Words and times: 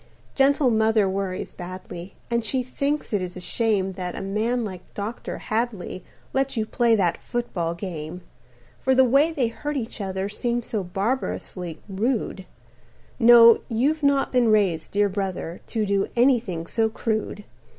"Gentle 0.33 0.71
mother 0.71 1.07
worries 1.07 1.51
badly, 1.51 2.15
And 2.31 2.43
she 2.43 2.63
thinks 2.63 3.13
it 3.13 3.21
is 3.21 3.37
a 3.37 3.39
shame 3.39 3.91
That 3.93 4.15
a 4.17 4.21
man 4.23 4.65
like 4.65 4.95
Dr. 4.95 5.37
Hadley 5.37 6.03
Lets 6.33 6.57
you 6.57 6.65
play 6.65 6.95
that 6.95 7.17
football 7.21 7.75
game. 7.75 8.21
"For 8.79 8.95
the 8.95 9.03
way 9.03 9.31
they 9.31 9.49
hurt 9.49 9.77
each 9.77 10.01
other 10.01 10.27
Seems 10.27 10.65
so 10.65 10.83
barbarously 10.83 11.81
rude 11.87 12.45
No, 13.19 13.59
you've 13.69 14.01
not 14.01 14.31
been 14.31 14.47
raised, 14.49 14.89
dear 14.91 15.07
brother, 15.07 15.61
To 15.67 15.85
do 15.85 16.09
anything 16.15 16.65
so 16.65 16.89
crude. 16.89 17.43